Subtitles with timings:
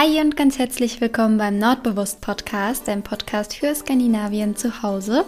[0.00, 5.24] Hi und ganz herzlich willkommen beim Nordbewusst Podcast, dein Podcast für Skandinavien zu Hause.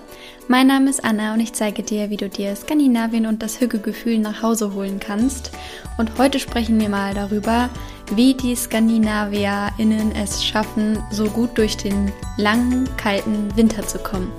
[0.46, 4.20] Mein Name ist Anna und ich zeige dir, wie du dir Skandinavien und das Hügelgefühl
[4.20, 5.50] nach Hause holen kannst.
[5.98, 7.68] Und heute sprechen wir mal darüber,
[8.14, 14.30] wie die SkandinavierInnen es schaffen, so gut durch den langen, kalten Winter zu kommen.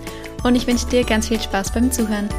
[0.46, 2.30] Und ich wünsche dir ganz viel Spaß beim Zuhören.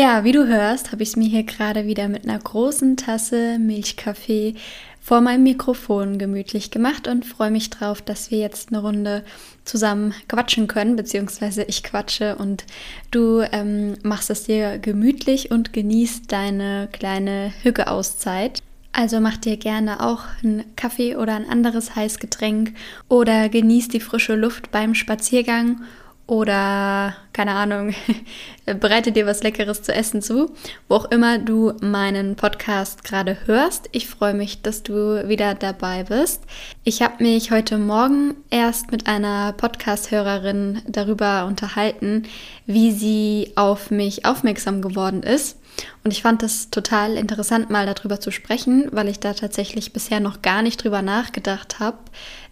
[0.00, 3.58] Ja, wie du hörst, habe ich es mir hier gerade wieder mit einer großen Tasse
[3.58, 4.54] Milchkaffee
[4.98, 9.22] vor meinem Mikrofon gemütlich gemacht und freue mich drauf, dass wir jetzt eine Runde
[9.66, 12.64] zusammen quatschen können, beziehungsweise ich quatsche und
[13.10, 18.62] du ähm, machst es dir gemütlich und genießt deine kleine Hügge-Auszeit.
[18.92, 22.72] Also mach dir gerne auch einen Kaffee oder ein anderes Heißgetränk
[23.10, 25.82] oder genieß die frische Luft beim Spaziergang
[26.30, 27.92] oder keine Ahnung,
[28.80, 30.52] bereite dir was Leckeres zu essen zu,
[30.86, 33.88] wo auch immer du meinen Podcast gerade hörst.
[33.90, 36.44] Ich freue mich, dass du wieder dabei bist.
[36.84, 42.22] Ich habe mich heute Morgen erst mit einer Podcast-Hörerin darüber unterhalten,
[42.64, 45.59] wie sie auf mich aufmerksam geworden ist.
[46.02, 50.20] Und ich fand es total interessant, mal darüber zu sprechen, weil ich da tatsächlich bisher
[50.20, 51.98] noch gar nicht drüber nachgedacht habe,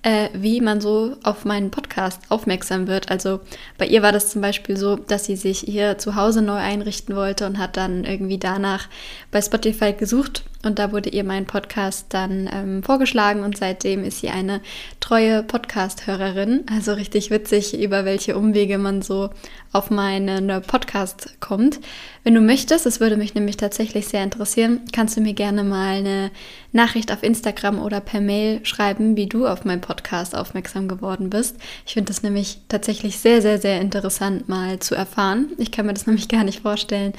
[0.02, 3.11] äh, wie man so auf meinen Podcast aufmerksam wird.
[3.11, 3.41] Also
[3.78, 7.16] bei ihr war das zum Beispiel so, dass sie sich hier zu Hause neu einrichten
[7.16, 8.89] wollte und hat dann irgendwie danach
[9.30, 14.20] bei Spotify gesucht und da wurde ihr mein Podcast dann ähm, vorgeschlagen und seitdem ist
[14.20, 14.61] sie eine
[14.98, 16.64] treue Podcast-Hörerin.
[16.75, 19.31] Also richtig witzig, über welche Umwege man so
[19.73, 21.79] auf meinen Podcast kommt.
[22.25, 25.98] Wenn du möchtest, es würde mich nämlich tatsächlich sehr interessieren, kannst du mir gerne mal
[25.98, 26.31] eine
[26.73, 31.56] Nachricht auf Instagram oder per Mail schreiben, wie du auf meinen Podcast aufmerksam geworden bist.
[31.86, 35.51] Ich finde das nämlich tatsächlich sehr, sehr, sehr interessant mal zu erfahren.
[35.58, 37.13] Ich kann mir das nämlich gar nicht vorstellen,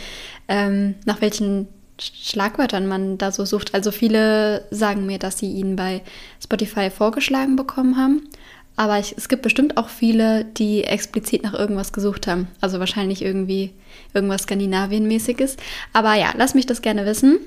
[0.49, 3.73] ähm, nach welchen Schlagwörtern man da so sucht.
[3.73, 6.01] Also viele sagen mir, dass sie ihn bei
[6.41, 8.27] Spotify vorgeschlagen bekommen haben.
[8.75, 12.47] Aber ich, es gibt bestimmt auch viele, die explizit nach irgendwas gesucht haben.
[12.61, 13.73] Also wahrscheinlich irgendwie
[14.13, 15.57] irgendwas Skandinavienmäßiges.
[15.91, 17.39] Aber ja, lass mich das gerne wissen.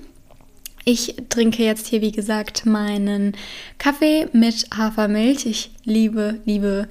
[0.85, 3.35] Ich trinke jetzt hier, wie gesagt, meinen
[3.79, 5.47] Kaffee mit Hafermilch.
[5.47, 6.89] Ich liebe, liebe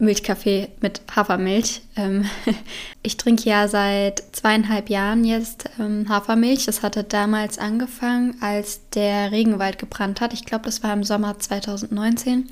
[0.00, 1.82] Milchkaffee mit Hafermilch.
[1.96, 2.24] Ähm,
[3.02, 6.66] ich trinke ja seit zweieinhalb Jahren jetzt ähm, Hafermilch.
[6.66, 10.32] Das hatte damals angefangen, als der Regenwald gebrannt hat.
[10.32, 12.48] Ich glaube, das war im Sommer 2019.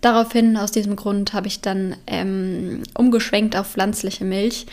[0.00, 4.66] Daraufhin, aus diesem Grund, habe ich dann ähm, umgeschwenkt auf pflanzliche Milch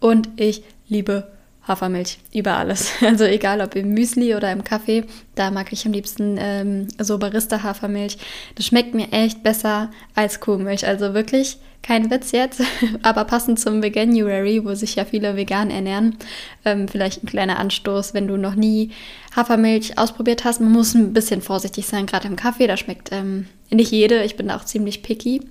[0.00, 1.30] und ich liebe
[1.68, 2.92] Hafermilch über alles.
[3.02, 7.18] Also egal ob im Müsli oder im Kaffee, da mag ich am liebsten ähm, so
[7.18, 8.18] Barista-Hafermilch.
[8.54, 10.86] Das schmeckt mir echt besser als Kuhmilch.
[10.86, 12.62] Also wirklich kein Witz jetzt,
[13.02, 16.16] aber passend zum Veganuary, wo sich ja viele vegan ernähren,
[16.64, 18.90] ähm, vielleicht ein kleiner Anstoß, wenn du noch nie
[19.34, 20.60] Hafermilch ausprobiert hast.
[20.60, 22.66] Man muss ein bisschen vorsichtig sein, gerade im Kaffee.
[22.66, 24.24] Da schmeckt ähm, nicht jede.
[24.24, 25.42] Ich bin da auch ziemlich picky.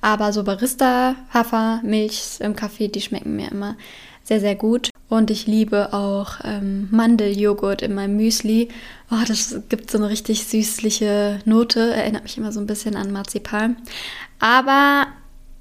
[0.00, 3.76] Aber so Barista-Hafermilch im Kaffee, die schmecken mir immer
[4.24, 4.90] sehr, sehr gut.
[5.08, 8.68] Und ich liebe auch ähm, Mandeljoghurt in meinem Müsli.
[9.10, 11.94] Oh, das gibt so eine richtig süßliche Note.
[11.94, 13.76] Erinnert mich immer so ein bisschen an Marzipan.
[14.40, 15.06] Aber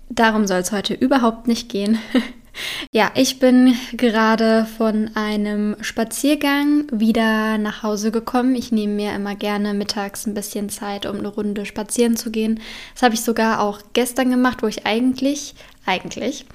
[0.09, 1.99] darum soll es heute überhaupt nicht gehen.
[2.91, 8.55] Ja, ich bin gerade von einem Spaziergang wieder nach Hause gekommen.
[8.55, 12.61] Ich nehme mir immer gerne mittags ein bisschen Zeit, um eine Runde spazieren zu gehen.
[12.93, 16.45] Das habe ich sogar auch gestern gemacht, wo ich eigentlich eigentlich,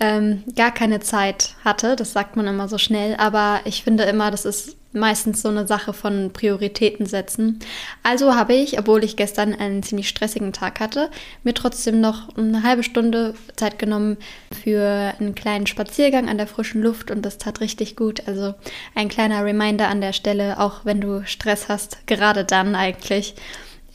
[0.00, 1.96] ähm, gar keine Zeit hatte.
[1.96, 5.66] Das sagt man immer so schnell, aber ich finde immer, das ist meistens so eine
[5.66, 7.60] Sache von Prioritäten setzen.
[8.02, 11.10] Also habe ich, obwohl ich gestern einen ziemlich stressigen Tag hatte,
[11.44, 14.16] mir trotzdem noch eine halbe Stunde Zeit genommen
[14.62, 18.26] für einen kleinen Spaziergang an der frischen Luft und das tat richtig gut.
[18.26, 18.54] Also
[18.94, 23.34] ein kleiner Reminder an der Stelle, auch wenn du Stress hast, gerade dann eigentlich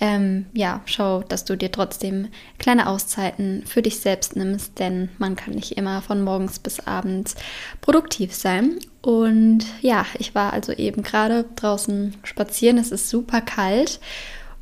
[0.05, 2.27] ähm, ja, schau, dass du dir trotzdem
[2.59, 7.35] kleine Auszeiten für dich selbst nimmst, denn man kann nicht immer von morgens bis abends
[7.81, 8.77] produktiv sein.
[9.01, 12.77] Und ja, ich war also eben gerade draußen spazieren.
[12.77, 13.99] Es ist super kalt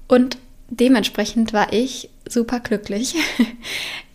[0.08, 0.38] und
[0.70, 3.16] dementsprechend war ich super glücklich.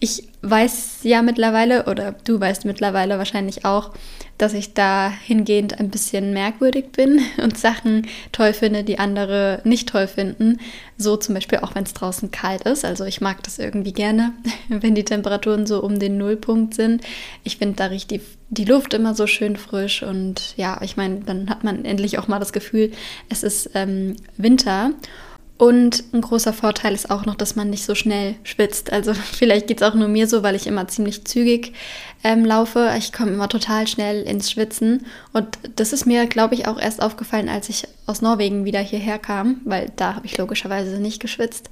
[0.00, 3.90] Ich weiß ja mittlerweile, oder du weißt mittlerweile wahrscheinlich auch,
[4.38, 10.06] dass ich dahingehend ein bisschen merkwürdig bin und Sachen toll finde, die andere nicht toll
[10.06, 10.60] finden.
[10.96, 12.84] So zum Beispiel auch, wenn es draußen kalt ist.
[12.84, 14.32] Also ich mag das irgendwie gerne,
[14.68, 17.02] wenn die Temperaturen so um den Nullpunkt sind.
[17.42, 18.20] Ich finde, da riecht die,
[18.50, 22.28] die Luft immer so schön frisch und ja, ich meine, dann hat man endlich auch
[22.28, 22.92] mal das Gefühl,
[23.28, 24.92] es ist ähm, Winter.
[25.58, 28.92] Und ein großer Vorteil ist auch noch, dass man nicht so schnell schwitzt.
[28.92, 31.72] Also vielleicht geht es auch nur mir so, weil ich immer ziemlich zügig
[32.22, 32.94] ähm, laufe.
[32.96, 35.04] Ich komme immer total schnell ins Schwitzen.
[35.32, 39.18] Und das ist mir, glaube ich, auch erst aufgefallen, als ich aus Norwegen wieder hierher
[39.18, 41.68] kam, weil da habe ich logischerweise nicht geschwitzt.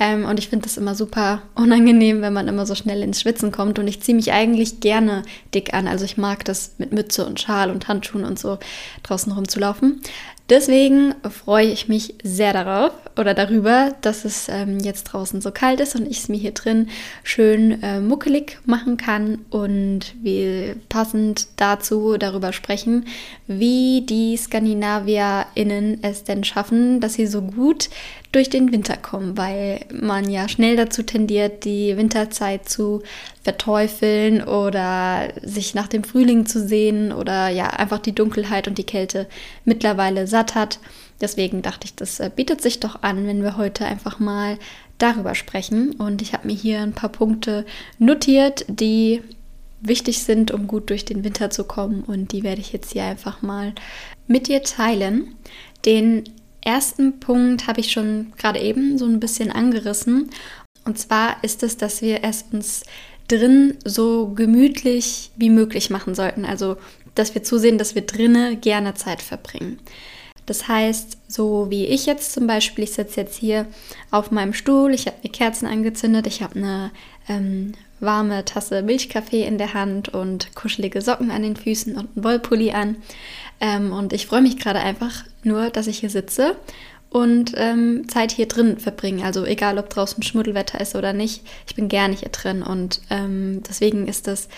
[0.00, 3.52] Ähm, und ich finde das immer super unangenehm, wenn man immer so schnell ins Schwitzen
[3.52, 3.78] kommt.
[3.78, 5.22] Und ich ziehe mich eigentlich gerne
[5.54, 5.86] dick an.
[5.86, 8.58] Also ich mag das mit Mütze und Schal und Handschuhen und so
[9.02, 10.00] draußen rumzulaufen.
[10.48, 15.80] Deswegen freue ich mich sehr darauf oder darüber, dass es ähm, jetzt draußen so kalt
[15.80, 16.88] ist und ich es mir hier drin
[17.22, 23.04] schön äh, muckelig machen kann und wir passend dazu darüber sprechen,
[23.46, 27.90] wie die SkandinavierInnen es denn schaffen, dass sie so gut
[28.32, 33.02] durch den Winter kommen, weil man ja schnell dazu tendiert, die Winterzeit zu
[33.42, 38.84] verteufeln oder sich nach dem Frühling zu sehen oder ja einfach die Dunkelheit und die
[38.84, 39.26] Kälte
[39.64, 40.78] mittlerweile satt hat.
[41.20, 44.58] Deswegen dachte ich, das äh, bietet sich doch an, wenn wir heute einfach mal
[44.98, 45.92] darüber sprechen.
[45.92, 47.64] Und ich habe mir hier ein paar Punkte
[47.98, 49.22] notiert, die
[49.80, 52.02] wichtig sind, um gut durch den Winter zu kommen.
[52.02, 53.72] Und die werde ich jetzt hier einfach mal
[54.26, 55.34] mit dir teilen.
[55.84, 56.24] Den
[56.60, 60.30] ersten Punkt habe ich schon gerade eben so ein bisschen angerissen.
[60.84, 62.82] Und zwar ist es, dass wir es uns
[63.28, 66.44] drin so gemütlich wie möglich machen sollten.
[66.44, 66.76] Also,
[67.14, 69.78] dass wir zusehen, dass wir drinnen gerne Zeit verbringen.
[70.46, 73.66] Das heißt, so wie ich jetzt zum Beispiel, ich sitze jetzt hier
[74.10, 76.90] auf meinem Stuhl, ich habe mir Kerzen angezündet, ich habe eine
[77.28, 82.24] ähm, warme Tasse Milchkaffee in der Hand und kuschelige Socken an den Füßen und einen
[82.24, 82.96] Wollpulli an.
[83.60, 86.56] Ähm, und ich freue mich gerade einfach nur, dass ich hier sitze
[87.10, 89.24] und ähm, Zeit hier drin verbringe.
[89.24, 92.62] Also egal, ob draußen Schmuddelwetter ist oder nicht, ich bin gerne hier drin.
[92.62, 94.48] Und ähm, deswegen ist das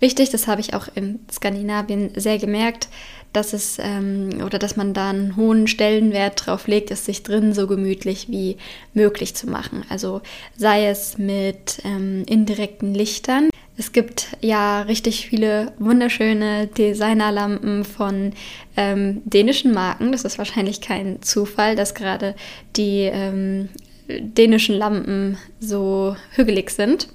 [0.00, 2.88] wichtig, das habe ich auch in Skandinavien sehr gemerkt,
[3.32, 7.52] dass es ähm, oder dass man da einen hohen Stellenwert drauf legt, es sich drin
[7.52, 8.56] so gemütlich wie
[8.92, 9.84] möglich zu machen.
[9.88, 10.20] Also
[10.56, 13.49] sei es mit ähm, indirekten Lichtern.
[13.80, 18.34] Es gibt ja richtig viele wunderschöne Designerlampen von
[18.76, 20.12] ähm, dänischen Marken.
[20.12, 22.34] Das ist wahrscheinlich kein Zufall, dass gerade
[22.76, 23.70] die ähm,
[24.06, 27.08] dänischen Lampen so hügelig sind.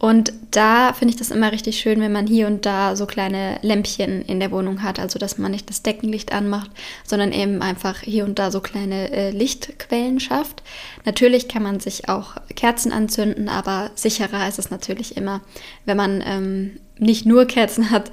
[0.00, 3.58] Und da finde ich das immer richtig schön, wenn man hier und da so kleine
[3.60, 4.98] Lämpchen in der Wohnung hat.
[4.98, 6.70] Also, dass man nicht das Deckenlicht anmacht,
[7.04, 10.62] sondern eben einfach hier und da so kleine äh, Lichtquellen schafft.
[11.04, 15.42] Natürlich kann man sich auch Kerzen anzünden, aber sicherer ist es natürlich immer,
[15.84, 18.10] wenn man ähm, nicht nur Kerzen hat,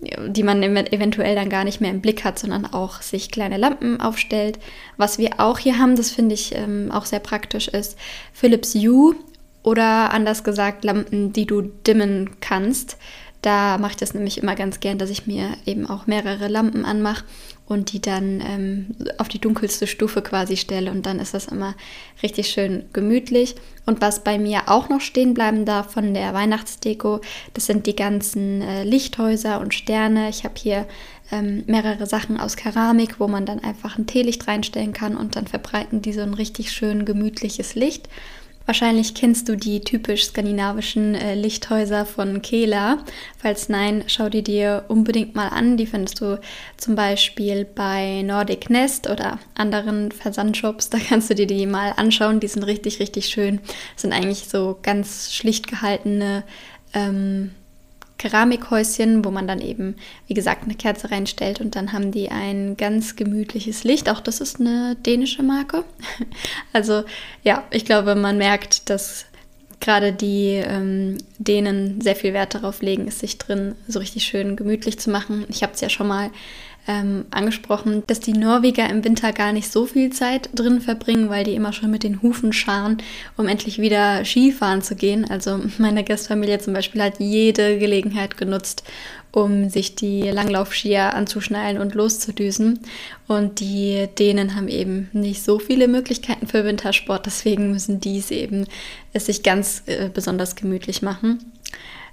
[0.00, 4.00] die man eventuell dann gar nicht mehr im Blick hat, sondern auch sich kleine Lampen
[4.00, 4.58] aufstellt.
[4.96, 7.98] Was wir auch hier haben, das finde ich ähm, auch sehr praktisch, ist
[8.32, 9.16] Philips Hue
[9.66, 12.98] oder anders gesagt Lampen, die du dimmen kannst.
[13.42, 16.84] Da mache ich das nämlich immer ganz gern, dass ich mir eben auch mehrere Lampen
[16.84, 17.24] anmache
[17.66, 21.74] und die dann ähm, auf die dunkelste Stufe quasi stelle und dann ist das immer
[22.22, 23.56] richtig schön gemütlich.
[23.86, 27.20] Und was bei mir auch noch stehen bleiben darf von der Weihnachtsdeko,
[27.54, 30.28] das sind die ganzen äh, Lichthäuser und Sterne.
[30.28, 30.86] Ich habe hier
[31.32, 35.48] ähm, mehrere Sachen aus Keramik, wo man dann einfach ein Teelicht reinstellen kann und dann
[35.48, 38.08] verbreiten die so ein richtig schön gemütliches Licht.
[38.66, 42.98] Wahrscheinlich kennst du die typisch skandinavischen äh, Lichthäuser von Kela.
[43.38, 45.76] Falls nein, schau die dir unbedingt mal an.
[45.76, 46.40] Die findest du
[46.76, 50.90] zum Beispiel bei Nordic Nest oder anderen Versandshops.
[50.90, 52.40] Da kannst du dir die mal anschauen.
[52.40, 53.60] Die sind richtig, richtig schön.
[53.94, 56.42] Das sind eigentlich so ganz schlicht gehaltene
[56.92, 57.52] ähm,
[58.18, 59.96] Keramikhäuschen, wo man dann eben,
[60.26, 64.08] wie gesagt, eine Kerze reinstellt und dann haben die ein ganz gemütliches Licht.
[64.08, 65.84] Auch das ist eine dänische Marke.
[66.72, 67.04] Also
[67.42, 69.26] ja, ich glaube, man merkt, dass
[69.80, 74.56] gerade die ähm, Dänen sehr viel Wert darauf legen, es sich drin so richtig schön
[74.56, 75.46] gemütlich zu machen.
[75.48, 76.30] Ich habe es ja schon mal
[76.86, 81.44] ähm, angesprochen, dass die Norweger im Winter gar nicht so viel Zeit drin verbringen, weil
[81.44, 82.98] die immer schon mit den Hufen scharen,
[83.36, 85.28] um endlich wieder Skifahren zu gehen.
[85.28, 88.84] Also meine Gastfamilie zum Beispiel hat jede Gelegenheit genutzt,
[89.32, 92.80] um sich die Langlaufskier anzuschnallen und loszudüsen.
[93.26, 98.66] Und die Dänen haben eben nicht so viele Möglichkeiten für Wintersport, deswegen müssen eben
[99.12, 101.40] es sich ganz äh, besonders gemütlich machen.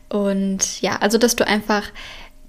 [0.10, 1.84] Und ja, also dass du einfach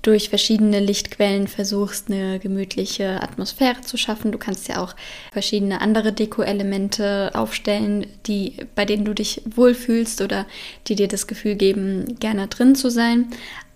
[0.04, 4.32] durch verschiedene Lichtquellen versuchst, eine gemütliche Atmosphäre zu schaffen.
[4.32, 4.94] Du kannst ja auch
[5.32, 10.46] verschiedene andere Deko-Elemente aufstellen, die, bei denen du dich wohlfühlst oder
[10.86, 13.28] die dir das Gefühl geben, gerne drin zu sein.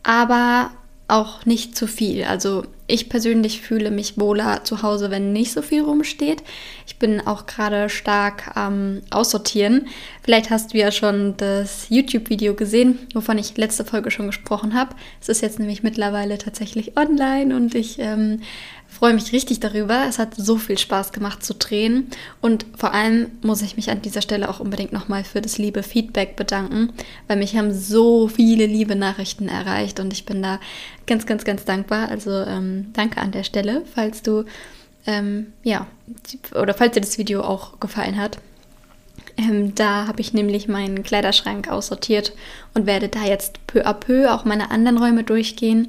[0.03, 0.71] Aber
[1.09, 2.25] auch nicht zu viel.
[2.25, 6.43] Also ich persönlich fühle mich wohler zu Hause, wenn nicht so viel rumsteht.
[6.87, 9.87] Ich bin auch gerade stark am Aussortieren.
[10.23, 14.97] Vielleicht hast du ja schon das YouTube-Video gesehen, wovon ich letzte Folge schon gesprochen habe.
[15.21, 18.41] Es ist jetzt nämlich mittlerweile tatsächlich online und ich ähm,
[18.99, 20.07] freue mich richtig darüber.
[20.09, 22.09] Es hat so viel Spaß gemacht zu drehen.
[22.41, 25.85] Und vor allem muss ich mich an dieser Stelle auch unbedingt nochmal für das liebe
[25.85, 26.93] Feedback bedanken,
[27.29, 30.59] weil mich haben so viele liebe Nachrichten erreicht und ich bin da
[31.07, 32.09] ganz, ganz, ganz dankbar.
[32.09, 34.45] Also ähm, danke an der Stelle, falls du,
[35.07, 35.87] ähm, ja,
[36.61, 38.39] oder falls dir das Video auch gefallen hat.
[39.37, 42.33] Ähm, da habe ich nämlich meinen Kleiderschrank aussortiert
[42.75, 45.87] und werde da jetzt peu à peu auch meine anderen Räume durchgehen,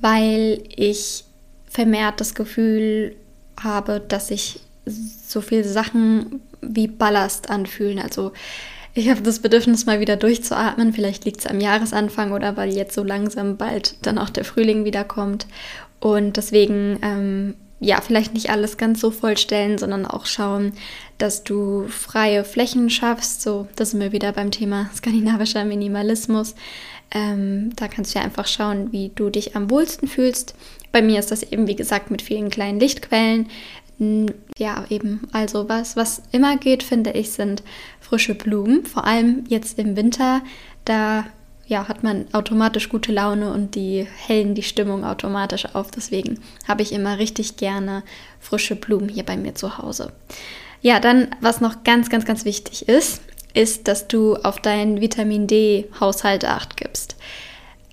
[0.00, 1.24] weil ich
[1.70, 3.16] vermehrt das Gefühl
[3.60, 7.98] habe, dass sich so viele Sachen wie Ballast anfühlen.
[7.98, 8.32] Also
[8.94, 10.92] ich habe das Bedürfnis, mal wieder durchzuatmen.
[10.92, 14.84] Vielleicht liegt es am Jahresanfang oder weil jetzt so langsam bald dann auch der Frühling
[14.84, 15.46] wiederkommt.
[16.00, 20.72] Und deswegen, ähm, ja, vielleicht nicht alles ganz so vollstellen, sondern auch schauen,
[21.16, 23.42] dass du freie Flächen schaffst.
[23.42, 26.54] So, das sind wir wieder beim Thema skandinavischer Minimalismus.
[27.10, 30.54] Ähm, da kannst du ja einfach schauen, wie du dich am wohlsten fühlst.
[30.92, 33.48] Bei mir ist das eben, wie gesagt, mit vielen kleinen Lichtquellen.
[34.58, 37.62] Ja, eben, also was, was immer geht, finde ich, sind
[38.00, 38.86] frische Blumen.
[38.86, 40.40] Vor allem jetzt im Winter,
[40.84, 41.26] da
[41.68, 45.90] ja, hat man automatisch gute Laune und die hellen die Stimmung automatisch auf.
[45.90, 48.02] Deswegen habe ich immer richtig gerne
[48.40, 50.12] frische Blumen hier bei mir zu Hause.
[50.80, 53.20] Ja, dann, was noch ganz, ganz, ganz wichtig ist,
[53.52, 57.16] ist, dass du auf deinen Vitamin D-Haushalt acht gibst.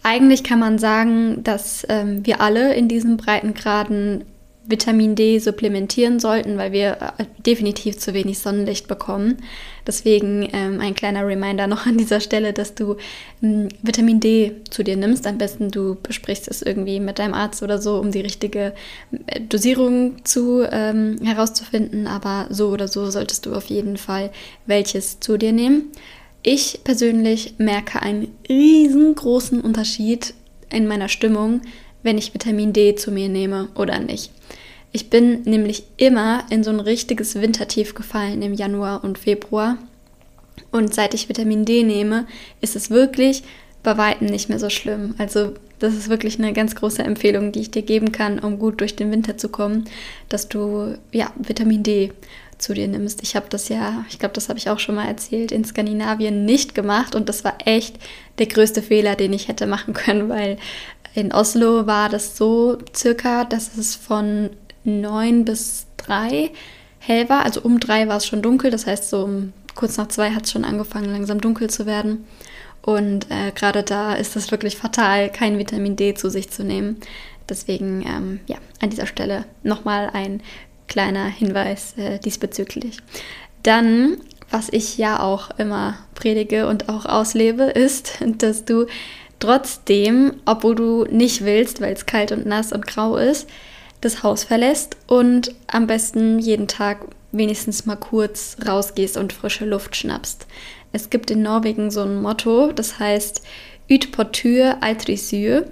[0.08, 4.24] Eigentlich kann man sagen, dass ähm, wir alle in diesen Breitengraden
[4.68, 9.38] Vitamin D supplementieren sollten, weil wir äh, definitiv zu wenig Sonnenlicht bekommen.
[9.88, 12.98] Deswegen ähm, ein kleiner Reminder noch an dieser Stelle, dass du
[13.42, 15.26] ähm, Vitamin D zu dir nimmst.
[15.26, 18.76] Am besten du besprichst es irgendwie mit deinem Arzt oder so, um die richtige
[19.26, 22.06] äh, Dosierung zu ähm, herauszufinden.
[22.06, 24.30] Aber so oder so solltest du auf jeden Fall
[24.68, 25.92] welches zu dir nehmen.
[26.48, 30.36] Ich persönlich merke einen riesengroßen Unterschied
[30.72, 31.62] in meiner Stimmung,
[32.04, 34.30] wenn ich Vitamin D zu mir nehme oder nicht.
[34.92, 39.80] Ich bin nämlich immer in so ein richtiges Wintertief gefallen im Januar und Februar.
[40.72, 42.28] Und seit ich Vitamin D nehme,
[42.62, 43.42] ist es wirklich
[43.82, 45.16] bei weitem nicht mehr so schlimm.
[45.18, 48.82] Also das ist wirklich eine ganz große Empfehlung, die ich dir geben kann, um gut
[48.82, 49.86] durch den Winter zu kommen,
[50.30, 52.12] dass du ja Vitamin D
[52.58, 53.22] zu dir nimmst.
[53.24, 56.46] Ich habe das ja, ich glaube, das habe ich auch schon mal erzählt, in Skandinavien
[56.46, 57.98] nicht gemacht und das war echt
[58.38, 60.58] der größte Fehler, den ich hätte machen können, weil
[61.14, 64.50] in Oslo war das so circa, dass es von
[64.84, 66.52] neun bis drei
[67.00, 67.44] hell war.
[67.46, 68.70] Also um drei war es schon dunkel.
[68.70, 72.26] Das heißt, so um kurz nach zwei hat es schon angefangen, langsam dunkel zu werden.
[72.82, 76.98] Und äh, gerade da ist es wirklich fatal, kein Vitamin D zu sich zu nehmen.
[77.50, 80.42] Deswegen, ähm, ja, an dieser Stelle nochmal ein
[80.96, 83.00] kleiner Hinweis äh, diesbezüglich.
[83.64, 84.16] Dann,
[84.50, 88.86] was ich ja auch immer predige und auch auslebe, ist, dass du
[89.42, 93.50] trotzdem, obwohl du nicht willst, weil es kalt und nass und grau ist,
[94.00, 97.00] das Haus verlässt und am besten jeden Tag
[97.34, 100.48] wenigstens mal kurz rausgehst und frische Luft schnappst.
[100.94, 103.42] Es gibt in Norwegen so ein Motto, das heißt
[103.92, 105.66] Ut på tur altrisue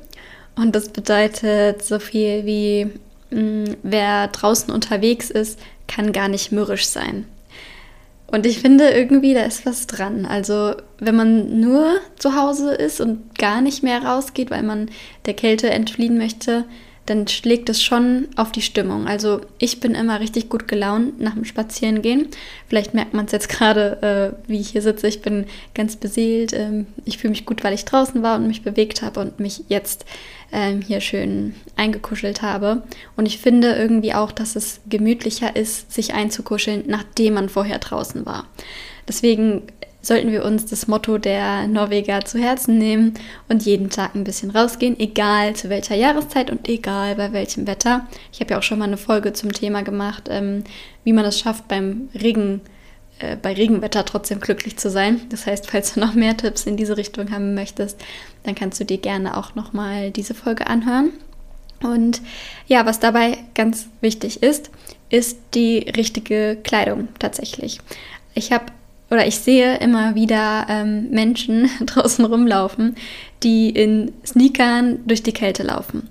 [0.55, 2.91] und das bedeutet so viel wie
[3.33, 7.25] mh, mm, wer draußen unterwegs ist, kann gar nicht mürrisch sein.
[8.27, 10.25] Und ich finde irgendwie, da ist was dran.
[10.25, 14.89] Also, wenn man nur zu Hause ist und gar nicht mehr rausgeht, weil man
[15.25, 16.65] der Kälte entfliehen möchte,
[17.05, 19.07] dann schlägt es schon auf die Stimmung.
[19.07, 22.27] Also ich bin immer richtig gut gelaunt nach dem Spazierengehen.
[22.67, 25.07] Vielleicht merkt man es jetzt gerade, äh, wie ich hier sitze.
[25.07, 26.53] Ich bin ganz beseelt.
[26.53, 29.63] Ähm, ich fühle mich gut, weil ich draußen war und mich bewegt habe und mich
[29.67, 30.05] jetzt
[30.53, 32.83] ähm, hier schön eingekuschelt habe.
[33.17, 38.25] Und ich finde irgendwie auch, dass es gemütlicher ist, sich einzukuscheln, nachdem man vorher draußen
[38.25, 38.47] war.
[39.07, 39.63] Deswegen
[40.03, 43.13] sollten wir uns das Motto der Norweger zu Herzen nehmen
[43.47, 48.05] und jeden Tag ein bisschen rausgehen, egal zu welcher Jahreszeit und egal bei welchem Wetter.
[48.31, 50.65] Ich habe ja auch schon mal eine Folge zum Thema gemacht, ähm,
[51.05, 52.59] wie man es schafft, beim Regen,
[53.19, 55.21] äh, bei Regenwetter trotzdem glücklich zu sein.
[55.29, 57.99] Das heißt, falls du noch mehr Tipps in diese Richtung haben möchtest,
[58.43, 61.11] dann kannst du dir gerne auch nochmal diese Folge anhören.
[61.81, 62.21] Und
[62.67, 64.69] ja, was dabei ganz wichtig ist,
[65.09, 67.79] ist die richtige Kleidung tatsächlich.
[68.33, 68.65] Ich habe
[69.09, 72.95] oder ich sehe immer wieder ähm, Menschen draußen rumlaufen,
[73.43, 76.09] die in Sneakern durch die Kälte laufen.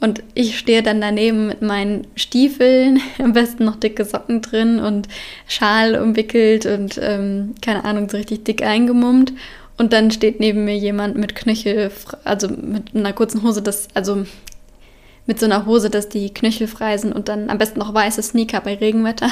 [0.00, 5.08] Und ich stehe dann daneben mit meinen Stiefeln, am besten noch dicke Socken drin und
[5.46, 9.32] Schal umwickelt und ähm, keine Ahnung, so richtig dick eingemummt.
[9.76, 11.90] Und dann steht neben mir jemand mit Knöchel,
[12.24, 14.24] also mit einer kurzen Hose, das, also
[15.28, 18.22] mit so einer Hose, dass die Knöchel frei sind und dann am besten noch weiße
[18.22, 19.28] Sneaker bei Regenwetter.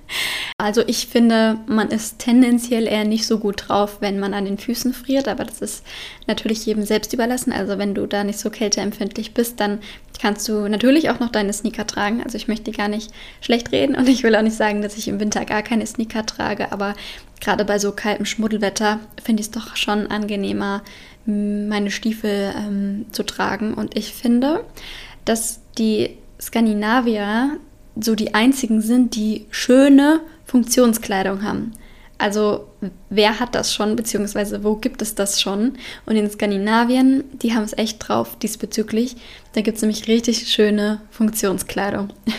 [0.58, 4.58] also ich finde, man ist tendenziell eher nicht so gut drauf, wenn man an den
[4.58, 5.84] Füßen friert, aber das ist
[6.26, 7.52] natürlich jedem selbst überlassen.
[7.52, 9.78] Also wenn du da nicht so kälteempfindlich bist, dann
[10.20, 12.24] kannst du natürlich auch noch deine Sneaker tragen.
[12.24, 15.06] Also ich möchte gar nicht schlecht reden und ich will auch nicht sagen, dass ich
[15.06, 16.94] im Winter gar keine Sneaker trage, aber
[17.40, 20.82] gerade bei so kaltem Schmuddelwetter finde ich es doch schon angenehmer,
[21.24, 23.74] meine Stiefel ähm, zu tragen.
[23.74, 24.64] Und ich finde,
[25.26, 27.58] dass die Skandinavier
[27.98, 31.72] so die einzigen sind, die schöne Funktionskleidung haben.
[32.18, 32.68] Also
[33.10, 35.74] wer hat das schon, beziehungsweise wo gibt es das schon?
[36.06, 39.16] Und in Skandinavien, die haben es echt drauf diesbezüglich.
[39.52, 42.08] Da gibt es nämlich richtig schöne Funktionskleidung.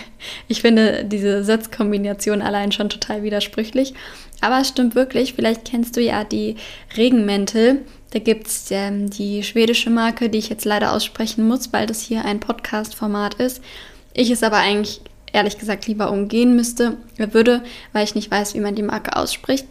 [0.47, 3.93] Ich finde diese Satzkombination allein schon total widersprüchlich.
[4.41, 6.55] Aber es stimmt wirklich, vielleicht kennst du ja die
[6.97, 7.85] Regenmäntel.
[8.11, 12.01] Da gibt es ähm, die schwedische Marke, die ich jetzt leider aussprechen muss, weil das
[12.01, 13.61] hier ein Podcast-Format ist.
[14.13, 15.01] Ich es aber eigentlich
[15.33, 19.67] ehrlich gesagt lieber umgehen müsste, würde, weil ich nicht weiß, wie man die Marke ausspricht.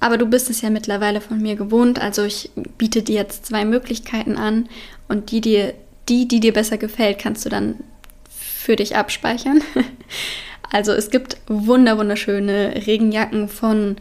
[0.00, 3.64] Aber du bist es ja mittlerweile von mir gewohnt, also ich biete dir jetzt zwei
[3.64, 4.68] Möglichkeiten an
[5.08, 5.74] und die, dir,
[6.08, 7.76] die, die dir besser gefällt, kannst du dann
[8.28, 9.62] für dich abspeichern.
[10.72, 13.96] Also es gibt wunder wunderschöne Regenjacken von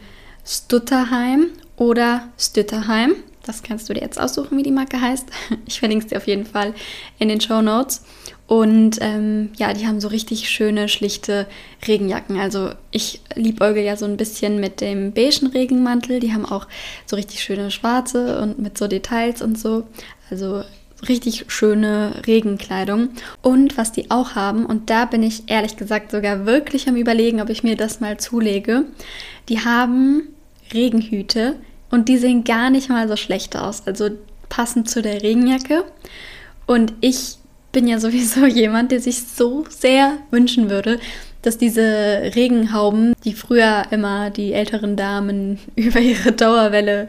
[0.46, 1.48] Stutterheim
[1.78, 3.16] oder Stutterheim.
[3.50, 5.26] Das kannst du dir jetzt aussuchen, wie die Marke heißt.
[5.66, 6.76] Ich verlinke es dir auf jeden Fall
[7.18, 8.04] in den Show Notes.
[8.46, 11.48] Und ähm, ja, die haben so richtig schöne, schlichte
[11.88, 12.40] Regenjacken.
[12.40, 16.20] Also ich liebäugel ja so ein bisschen mit dem beigen Regenmantel.
[16.20, 16.68] Die haben auch
[17.08, 19.88] so richtig schöne schwarze und mit so Details und so.
[20.30, 20.64] Also
[21.08, 23.10] richtig schöne Regenkleidung.
[23.42, 27.42] Und was die auch haben, und da bin ich ehrlich gesagt sogar wirklich am Überlegen,
[27.42, 28.86] ob ich mir das mal zulege,
[29.48, 30.28] die haben
[30.72, 31.56] Regenhüte
[31.92, 33.86] und die sehen gar nicht mal so schlecht aus.
[33.86, 34.10] Also
[34.50, 35.86] passend zu der Regenjacke.
[36.66, 37.38] Und ich
[37.72, 41.00] bin ja sowieso jemand, der sich so sehr wünschen würde,
[41.42, 47.08] dass diese Regenhauben, die früher immer die älteren Damen über ihre Dauerwelle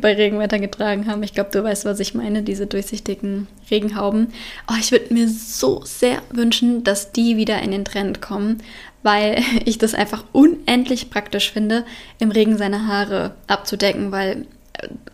[0.00, 4.28] bei Regenwetter getragen haben, ich glaube, du weißt, was ich meine, diese durchsichtigen Regenhauben.
[4.70, 8.58] Oh, ich würde mir so sehr wünschen, dass die wieder in den Trend kommen,
[9.02, 11.84] weil ich das einfach unendlich praktisch finde,
[12.18, 14.46] im Regen seine Haare abzudecken, weil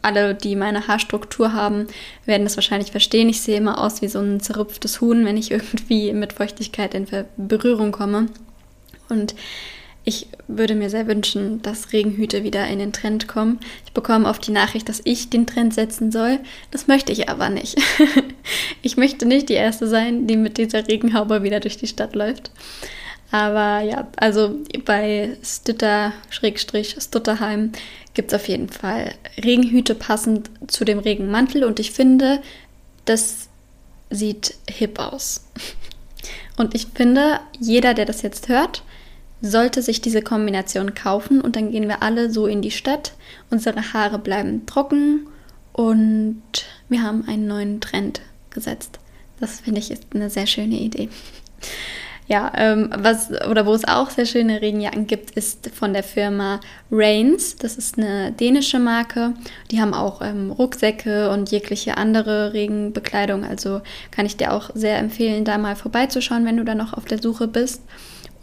[0.03, 1.87] alle, die meine Haarstruktur haben,
[2.27, 3.29] werden das wahrscheinlich verstehen.
[3.29, 7.07] Ich sehe immer aus wie so ein zerrüpftes Huhn, wenn ich irgendwie mit Feuchtigkeit in
[7.37, 8.27] Berührung komme.
[9.09, 9.35] Und
[10.07, 13.59] ich würde mir sehr wünschen, dass Regenhüte wieder in den Trend kommen.
[13.87, 16.41] Ich bekomme oft die Nachricht, dass ich den Trend setzen soll.
[16.71, 17.79] Das möchte ich aber nicht.
[18.83, 22.51] ich möchte nicht die Erste sein, die mit dieser Regenhaube wieder durch die Stadt läuft.
[23.31, 27.73] Aber ja, also bei Stütter-Stutterheim
[28.15, 32.41] gibt es auf jeden Fall Regenhüte passend zu dem Regenmantel und ich finde,
[33.05, 33.49] das
[34.11, 35.45] sieht hip aus.
[36.57, 38.85] Und ich finde, jeder, der das jetzt hört,
[39.43, 43.13] sollte sich diese Kombination kaufen und dann gehen wir alle so in die Stadt.
[43.51, 45.27] Unsere Haare bleiben trocken
[45.73, 46.43] und
[46.89, 49.01] wir haben einen neuen Trend gesetzt.
[49.41, 51.09] Das finde ich ist eine sehr schöne Idee.
[52.27, 56.59] Ja, ähm, was oder wo es auch sehr schöne Regenjacken gibt, ist von der Firma
[56.91, 57.57] Rains.
[57.57, 59.35] Das ist eine dänische Marke.
[59.71, 63.45] Die haben auch ähm, Rucksäcke und jegliche andere Regenbekleidung.
[63.45, 67.05] Also kann ich dir auch sehr empfehlen, da mal vorbeizuschauen, wenn du da noch auf
[67.05, 67.83] der Suche bist.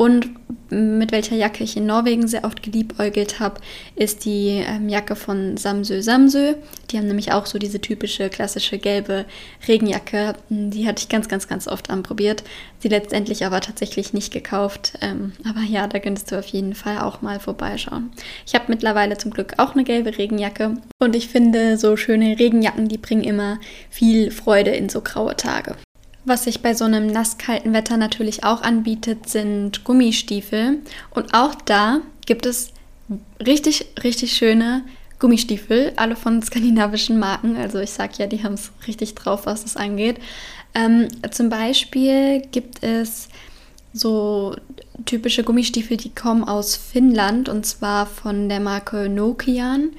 [0.01, 0.31] Und
[0.71, 3.61] mit welcher Jacke ich in Norwegen sehr oft geliebäugelt habe,
[3.95, 6.55] ist die ähm, Jacke von Samsö Samsö.
[6.89, 9.25] Die haben nämlich auch so diese typische klassische gelbe
[9.67, 10.33] Regenjacke.
[10.49, 12.43] Die hatte ich ganz, ganz, ganz oft anprobiert.
[12.79, 14.93] Sie letztendlich aber tatsächlich nicht gekauft.
[15.01, 18.11] Ähm, aber ja, da könntest du auf jeden Fall auch mal vorbeischauen.
[18.47, 20.77] Ich habe mittlerweile zum Glück auch eine gelbe Regenjacke.
[20.97, 23.59] Und ich finde, so schöne Regenjacken, die bringen immer
[23.91, 25.75] viel Freude in so graue Tage.
[26.23, 30.79] Was sich bei so einem nasskalten Wetter natürlich auch anbietet, sind Gummistiefel.
[31.09, 32.71] Und auch da gibt es
[33.43, 34.83] richtig, richtig schöne
[35.19, 37.55] Gummistiefel, alle von skandinavischen Marken.
[37.55, 40.19] Also ich sag ja, die haben es richtig drauf, was das angeht.
[40.75, 43.27] Ähm, zum Beispiel gibt es
[43.93, 44.55] so
[45.05, 49.89] typische Gummistiefel, die kommen aus Finnland und zwar von der Marke Nokian.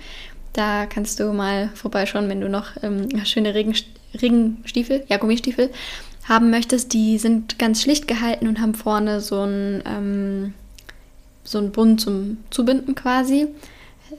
[0.52, 5.70] Da kannst du mal vorbeischauen, wenn du noch ähm, schöne Regenstiefel, ja Gummistiefel
[6.32, 10.54] haben möchtest, die sind ganz schlicht gehalten und haben vorne so ein, ähm,
[11.44, 13.48] so ein Bund zum Zubinden quasi.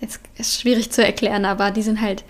[0.01, 2.23] Es ist schwierig zu erklären, aber die sind halt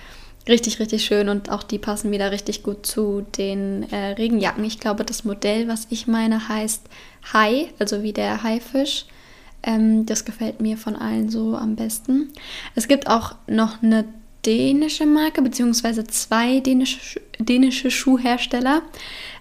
[0.48, 4.64] richtig, richtig schön und auch die passen wieder richtig gut zu den äh, Regenjacken.
[4.64, 6.84] Ich glaube, das Modell, was ich meine, heißt
[7.34, 9.06] Hai, also wie der Haifisch.
[9.64, 12.34] Ähm, das gefällt mir von allen so am besten.
[12.76, 14.06] Es gibt auch noch eine
[14.46, 18.82] dänische Marke, beziehungsweise zwei dänische, dänische Schuhhersteller.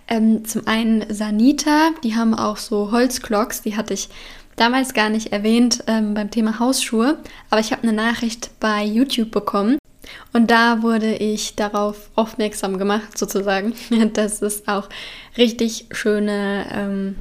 [0.09, 4.09] Ähm, zum einen Sanita, die haben auch so Holzklocks, die hatte ich
[4.57, 7.19] damals gar nicht erwähnt ähm, beim Thema Hausschuhe,
[7.51, 9.79] aber ich habe eine Nachricht bei YouTube bekommen
[10.33, 13.75] Und da wurde ich darauf aufmerksam gemacht, sozusagen,
[14.15, 14.89] dass es auch
[15.37, 17.17] richtig schöne ähm,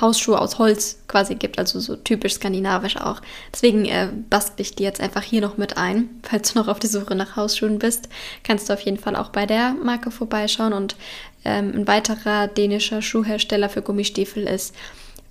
[0.00, 3.22] Hausschuhe aus Holz quasi gibt, also so typisch skandinavisch auch.
[3.52, 6.08] Deswegen äh, bastel ich die jetzt einfach hier noch mit ein.
[6.22, 8.08] Falls du noch auf der Suche nach Hausschuhen bist,
[8.42, 10.72] kannst du auf jeden Fall auch bei der Marke vorbeischauen.
[10.72, 10.96] Und
[11.44, 14.74] ähm, ein weiterer dänischer Schuhhersteller für Gummistiefel ist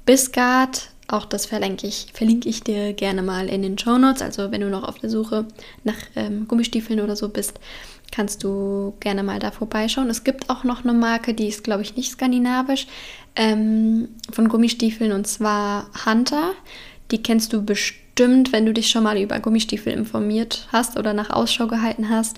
[0.05, 0.89] Bisgard.
[1.07, 4.21] Auch das verlinke ich, verlinke ich dir gerne mal in den Show Notes.
[4.21, 5.45] Also wenn du noch auf der Suche
[5.83, 7.59] nach ähm, Gummistiefeln oder so bist,
[8.11, 10.09] kannst du gerne mal da vorbeischauen.
[10.09, 12.87] Es gibt auch noch eine Marke, die ist, glaube ich, nicht skandinavisch,
[13.35, 16.51] ähm, von Gummistiefeln und zwar Hunter.
[17.11, 21.29] Die kennst du bestimmt, wenn du dich schon mal über Gummistiefel informiert hast oder nach
[21.29, 22.37] Ausschau gehalten hast.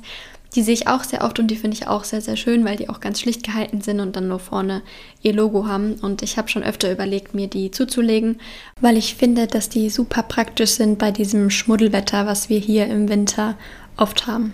[0.55, 2.75] Die sehe ich auch sehr oft und die finde ich auch sehr, sehr schön, weil
[2.75, 4.81] die auch ganz schlicht gehalten sind und dann nur vorne
[5.21, 5.95] ihr Logo haben.
[6.01, 8.39] Und ich habe schon öfter überlegt, mir die zuzulegen,
[8.81, 13.07] weil ich finde, dass die super praktisch sind bei diesem Schmuddelwetter, was wir hier im
[13.07, 13.57] Winter
[13.95, 14.53] oft haben.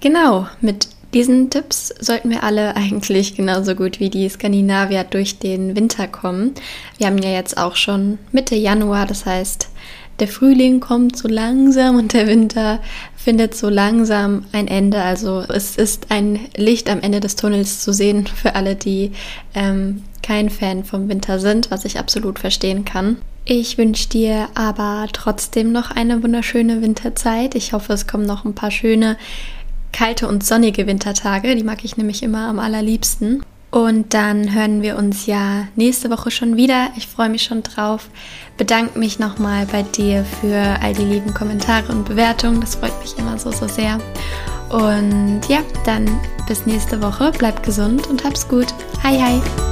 [0.00, 5.74] Genau, mit diesen Tipps sollten wir alle eigentlich genauso gut wie die Skandinavier durch den
[5.74, 6.52] Winter kommen.
[6.98, 9.70] Wir haben ja jetzt auch schon Mitte Januar, das heißt,
[10.20, 12.80] der Frühling kommt so langsam und der Winter
[13.16, 15.00] findet so langsam ein Ende.
[15.00, 19.12] Also es ist ein Licht am Ende des Tunnels zu sehen für alle, die
[19.54, 23.18] ähm, kein Fan vom Winter sind, was ich absolut verstehen kann.
[23.44, 27.54] Ich wünsche dir aber trotzdem noch eine wunderschöne Winterzeit.
[27.54, 29.16] Ich hoffe, es kommen noch ein paar schöne
[29.92, 31.54] kalte und sonnige Wintertage.
[31.54, 33.42] Die mag ich nämlich immer am allerliebsten.
[33.70, 36.88] Und dann hören wir uns ja nächste Woche schon wieder.
[36.96, 38.08] Ich freue mich schon drauf.
[38.56, 42.60] Bedanke mich nochmal bei dir für all die lieben Kommentare und Bewertungen.
[42.60, 43.98] Das freut mich immer so, so sehr.
[44.70, 46.08] Und ja, dann
[46.46, 47.30] bis nächste Woche.
[47.36, 48.68] Bleib gesund und hab's gut.
[49.02, 49.67] Hi, hi.